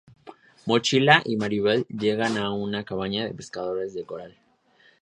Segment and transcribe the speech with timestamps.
[0.65, 4.35] Mochila y Mirabel llegan a una cabaña de pescadores de coral.